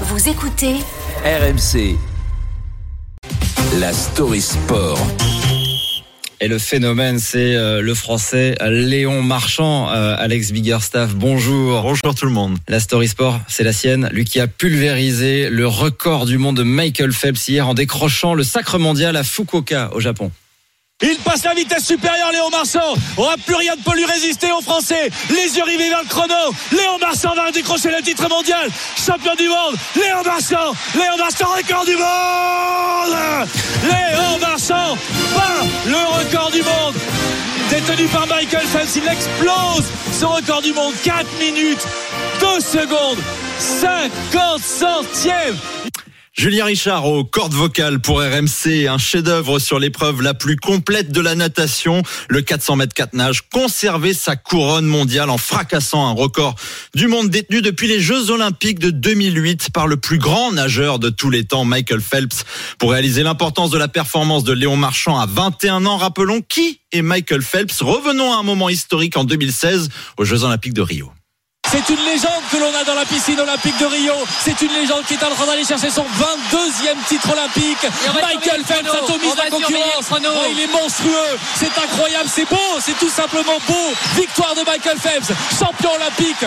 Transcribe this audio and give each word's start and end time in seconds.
Vous 0.00 0.28
écoutez 0.28 0.74
RMC. 1.24 1.96
La 3.78 3.92
story 3.92 4.40
sport. 4.40 4.98
Et 6.40 6.48
le 6.48 6.58
phénomène, 6.58 7.20
c'est 7.20 7.54
euh, 7.54 7.80
le 7.80 7.94
français 7.94 8.56
Léon 8.60 9.22
Marchand. 9.22 9.88
Euh, 9.90 10.16
Alex 10.18 10.50
Biggerstaff, 10.50 11.14
bonjour. 11.14 11.82
Bonjour 11.82 12.12
tout 12.12 12.26
le 12.26 12.32
monde. 12.32 12.58
La 12.66 12.80
Story 12.80 13.06
Sport, 13.06 13.38
c'est 13.46 13.62
la 13.62 13.72
sienne. 13.72 14.08
Lui 14.12 14.24
qui 14.24 14.40
a 14.40 14.48
pulvérisé 14.48 15.48
le 15.48 15.68
record 15.68 16.26
du 16.26 16.38
monde 16.38 16.56
de 16.56 16.64
Michael 16.64 17.12
Phelps 17.12 17.46
hier 17.46 17.68
en 17.68 17.74
décrochant 17.74 18.34
le 18.34 18.42
sacre 18.42 18.78
mondial 18.80 19.14
à 19.16 19.22
Fukuoka, 19.22 19.90
au 19.94 20.00
Japon. 20.00 20.32
Il 21.06 21.18
passe 21.18 21.44
la 21.44 21.52
vitesse 21.52 21.84
supérieure, 21.84 22.32
Léon 22.32 22.48
Marchand. 22.50 22.94
Oh, 23.18 23.28
plus 23.44 23.56
rien 23.56 23.74
ne 23.76 23.82
peut 23.82 23.94
lui 23.94 24.06
résister 24.06 24.50
aux 24.52 24.62
Français. 24.62 25.10
Les 25.28 25.56
yeux 25.56 25.64
rivés 25.64 25.90
vers 25.90 26.02
le 26.02 26.08
chrono. 26.08 26.34
Léon 26.72 26.98
Marchand 26.98 27.34
va 27.34 27.50
décrocher 27.50 27.90
le 27.90 28.00
titre 28.00 28.26
mondial. 28.28 28.70
Champion 28.96 29.34
du 29.34 29.48
monde. 29.48 29.76
Léon 29.96 30.22
Marchand. 30.24 30.72
Léon 30.94 31.16
Marchand, 31.18 31.48
record 31.56 31.84
du 31.84 31.96
monde. 31.96 33.48
Léon 33.82 34.38
Marchand 34.40 34.96
bat 35.34 35.66
le 35.84 36.24
record 36.24 36.50
du 36.50 36.62
monde. 36.62 36.94
Détenu 37.68 38.06
par 38.06 38.26
Michael 38.26 38.66
Phelps, 38.66 38.96
il 38.96 39.06
explose 39.06 39.84
son 40.18 40.28
record 40.28 40.62
du 40.62 40.72
monde. 40.72 40.94
4 41.02 41.26
minutes, 41.38 41.86
2 42.40 42.60
secondes, 42.60 43.18
50 43.58 44.62
centièmes. 44.62 45.58
Julien 46.36 46.64
Richard 46.64 47.06
aux 47.06 47.24
cordes 47.24 47.54
vocales 47.54 48.00
pour 48.00 48.20
RMC, 48.20 48.88
un 48.88 48.98
chef-d'œuvre 48.98 49.60
sur 49.60 49.78
l'épreuve 49.78 50.20
la 50.20 50.34
plus 50.34 50.56
complète 50.56 51.12
de 51.12 51.20
la 51.20 51.36
natation, 51.36 52.02
le 52.28 52.42
400 52.42 52.74
mètres 52.74 52.92
4 52.92 53.14
nage, 53.14 53.42
conserver 53.48 54.12
sa 54.12 54.34
couronne 54.34 54.84
mondiale 54.84 55.30
en 55.30 55.38
fracassant 55.38 56.08
un 56.08 56.12
record 56.12 56.56
du 56.94 57.06
monde 57.06 57.30
détenu 57.30 57.62
depuis 57.62 57.86
les 57.86 58.00
Jeux 58.00 58.30
Olympiques 58.30 58.80
de 58.80 58.90
2008 58.90 59.70
par 59.72 59.86
le 59.86 59.96
plus 59.96 60.18
grand 60.18 60.50
nageur 60.50 60.98
de 60.98 61.08
tous 61.08 61.30
les 61.30 61.44
temps, 61.44 61.64
Michael 61.64 62.00
Phelps. 62.00 62.44
Pour 62.78 62.90
réaliser 62.90 63.22
l'importance 63.22 63.70
de 63.70 63.78
la 63.78 63.88
performance 63.88 64.42
de 64.42 64.52
Léon 64.52 64.76
Marchand 64.76 65.20
à 65.20 65.26
21 65.26 65.86
ans, 65.86 65.98
rappelons 65.98 66.42
qui 66.42 66.80
est 66.90 67.02
Michael 67.02 67.42
Phelps. 67.42 67.80
Revenons 67.80 68.32
à 68.32 68.38
un 68.38 68.42
moment 68.42 68.68
historique 68.68 69.16
en 69.16 69.22
2016 69.22 69.88
aux 70.18 70.24
Jeux 70.24 70.42
Olympiques 70.42 70.74
de 70.74 70.82
Rio. 70.82 71.12
C'est 71.74 71.92
une 71.92 72.04
légende 72.04 72.42
que 72.52 72.56
l'on 72.56 72.72
a 72.72 72.84
dans 72.84 72.94
la 72.94 73.04
piscine 73.04 73.40
olympique 73.40 73.76
de 73.78 73.86
Rio. 73.86 74.14
C'est 74.44 74.62
une 74.62 74.72
légende 74.72 75.04
qui 75.06 75.14
est 75.14 75.24
en 75.24 75.30
train 75.30 75.44
d'aller 75.44 75.64
chercher 75.64 75.90
son 75.90 76.04
22e 76.04 76.94
titre 77.08 77.32
olympique. 77.32 77.84
Michael 78.14 78.64
Phelps 78.64 78.94
atomise 78.94 79.36
la 79.36 79.50
concurrence. 79.50 80.06
Oh, 80.12 80.46
il 80.52 80.60
est 80.60 80.72
monstrueux. 80.72 81.36
C'est 81.56 81.76
incroyable. 81.76 82.28
C'est 82.32 82.48
beau. 82.48 82.78
C'est 82.78 82.96
tout 83.00 83.08
simplement 83.08 83.58
beau. 83.66 83.92
Victoire 84.14 84.54
de 84.54 84.62
Michael 84.64 84.98
Phelps, 84.98 85.32
champion 85.58 85.90
olympique. 85.96 86.46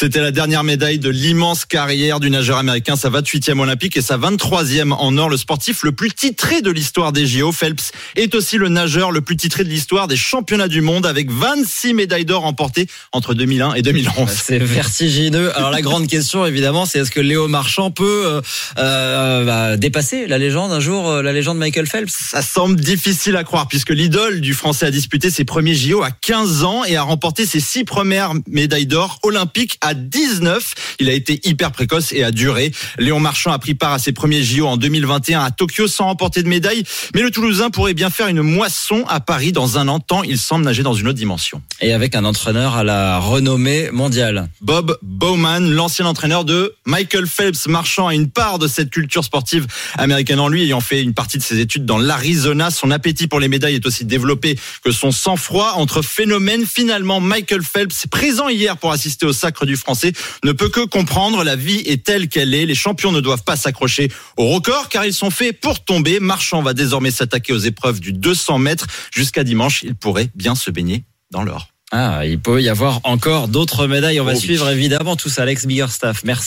C'était 0.00 0.20
la 0.20 0.30
dernière 0.30 0.62
médaille 0.62 1.00
de 1.00 1.08
l'immense 1.08 1.64
carrière 1.64 2.20
du 2.20 2.30
nageur 2.30 2.58
américain, 2.58 2.94
sa 2.94 3.10
28e 3.10 3.58
olympique 3.58 3.96
et 3.96 4.00
sa 4.00 4.16
23e 4.16 4.92
en 4.92 5.18
or. 5.18 5.28
Le 5.28 5.36
sportif 5.36 5.82
le 5.82 5.90
plus 5.90 6.12
titré 6.12 6.62
de 6.62 6.70
l'histoire 6.70 7.10
des 7.10 7.26
JO, 7.26 7.50
Phelps, 7.50 7.90
est 8.14 8.36
aussi 8.36 8.58
le 8.58 8.68
nageur 8.68 9.10
le 9.10 9.22
plus 9.22 9.36
titré 9.36 9.64
de 9.64 9.68
l'histoire 9.68 10.06
des 10.06 10.14
championnats 10.14 10.68
du 10.68 10.82
monde 10.82 11.04
avec 11.04 11.32
26 11.32 11.94
médailles 11.94 12.24
d'or 12.24 12.42
remportées 12.42 12.86
entre 13.10 13.34
2001 13.34 13.74
et 13.74 13.82
2011. 13.82 14.28
C'est 14.30 14.60
vertigineux. 14.60 15.50
Alors 15.56 15.72
la 15.72 15.82
grande 15.82 16.06
question, 16.06 16.46
évidemment, 16.46 16.86
c'est 16.86 17.00
est-ce 17.00 17.10
que 17.10 17.18
Léo 17.18 17.48
Marchand 17.48 17.90
peut 17.90 18.22
euh, 18.24 18.40
euh, 18.78 19.44
bah, 19.44 19.76
dépasser 19.76 20.28
la 20.28 20.38
légende 20.38 20.70
un 20.70 20.78
jour, 20.78 21.10
euh, 21.10 21.22
la 21.22 21.32
légende 21.32 21.58
Michael 21.58 21.88
Phelps? 21.88 22.14
Ça 22.30 22.42
semble 22.42 22.78
difficile 22.78 23.34
à 23.34 23.42
croire 23.42 23.66
puisque 23.66 23.90
l'idole 23.90 24.42
du 24.42 24.54
Français 24.54 24.86
a 24.86 24.92
disputé 24.92 25.28
ses 25.28 25.44
premiers 25.44 25.74
JO 25.74 26.04
à 26.04 26.12
15 26.12 26.62
ans 26.62 26.84
et 26.84 26.94
a 26.94 27.02
remporté 27.02 27.46
ses 27.46 27.58
six 27.58 27.82
premières 27.82 28.34
médailles 28.46 28.86
d'or 28.86 29.18
olympiques 29.24 29.76
à 29.80 29.87
19. 29.94 30.74
Il 31.00 31.08
a 31.08 31.12
été 31.12 31.40
hyper 31.44 31.72
précoce 31.72 32.12
et 32.12 32.22
a 32.24 32.30
duré. 32.30 32.72
Léon 32.98 33.20
Marchand 33.20 33.52
a 33.52 33.58
pris 33.58 33.74
part 33.74 33.92
à 33.92 33.98
ses 33.98 34.12
premiers 34.12 34.42
JO 34.42 34.66
en 34.66 34.76
2021 34.76 35.42
à 35.42 35.50
Tokyo 35.50 35.86
sans 35.86 36.06
remporter 36.06 36.42
de 36.42 36.48
médaille. 36.48 36.84
Mais 37.14 37.22
le 37.22 37.30
Toulousain 37.30 37.70
pourrait 37.70 37.94
bien 37.94 38.10
faire 38.10 38.28
une 38.28 38.42
moisson 38.42 39.04
à 39.08 39.20
Paris 39.20 39.52
dans 39.52 39.78
un 39.78 39.88
an 39.88 40.00
tant 40.00 40.22
il 40.22 40.38
semble 40.38 40.64
nager 40.64 40.82
dans 40.82 40.94
une 40.94 41.08
autre 41.08 41.18
dimension. 41.18 41.62
Et 41.80 41.92
avec 41.92 42.14
un 42.14 42.24
entraîneur 42.24 42.76
à 42.76 42.84
la 42.84 43.18
renommée 43.18 43.90
mondiale. 43.90 44.48
Bob 44.60 44.98
Bowman, 45.02 45.70
l'ancien 45.70 46.06
entraîneur 46.06 46.44
de 46.44 46.74
Michael 46.86 47.26
Phelps. 47.26 47.66
Marchand 47.68 48.08
a 48.08 48.14
une 48.14 48.30
part 48.30 48.58
de 48.58 48.68
cette 48.68 48.90
culture 48.90 49.24
sportive 49.24 49.66
américaine 49.96 50.40
en 50.40 50.48
lui, 50.48 50.62
ayant 50.62 50.80
fait 50.80 51.02
une 51.02 51.14
partie 51.14 51.38
de 51.38 51.42
ses 51.42 51.58
études 51.58 51.86
dans 51.86 51.98
l'Arizona. 51.98 52.70
Son 52.70 52.90
appétit 52.90 53.26
pour 53.26 53.40
les 53.40 53.48
médailles 53.48 53.76
est 53.76 53.86
aussi 53.86 54.04
développé 54.04 54.58
que 54.84 54.90
son 54.90 55.12
sang-froid 55.12 55.74
entre 55.76 56.02
phénomènes. 56.02 56.66
Finalement, 56.66 57.20
Michael 57.20 57.62
Phelps, 57.62 58.06
présent 58.10 58.48
hier 58.48 58.76
pour 58.76 58.92
assister 58.92 59.26
au 59.26 59.32
sacre 59.32 59.66
du 59.66 59.76
français 59.78 60.12
ne 60.44 60.52
peut 60.52 60.68
que 60.68 60.84
comprendre 60.84 61.42
la 61.44 61.56
vie 61.56 61.78
est 61.86 62.04
telle 62.04 62.28
qu'elle 62.28 62.54
est. 62.54 62.66
Les 62.66 62.74
champions 62.74 63.12
ne 63.12 63.20
doivent 63.20 63.44
pas 63.44 63.56
s'accrocher 63.56 64.10
au 64.36 64.48
record 64.48 64.88
car 64.88 65.04
ils 65.06 65.14
sont 65.14 65.30
faits 65.30 65.60
pour 65.60 65.84
tomber. 65.84 66.20
Marchand 66.20 66.62
va 66.62 66.74
désormais 66.74 67.10
s'attaquer 67.10 67.52
aux 67.52 67.58
épreuves 67.58 68.00
du 68.00 68.12
200 68.12 68.58
mètres. 68.58 68.86
Jusqu'à 69.14 69.44
dimanche, 69.44 69.82
il 69.82 69.94
pourrait 69.94 70.28
bien 70.34 70.54
se 70.54 70.70
baigner 70.70 71.04
dans 71.30 71.42
l'or. 71.42 71.68
Ah, 71.90 72.26
il 72.26 72.38
peut 72.38 72.60
y 72.60 72.68
avoir 72.68 73.00
encore 73.04 73.48
d'autres 73.48 73.86
médailles. 73.86 74.20
On 74.20 74.24
va 74.24 74.32
Oh 74.32 74.36
oui. 74.36 74.40
suivre 74.42 74.68
évidemment 74.68 75.16
tout 75.16 75.30
ça. 75.30 75.42
Alex 75.42 75.64
Biggerstaff, 75.66 76.22
merci. 76.22 76.46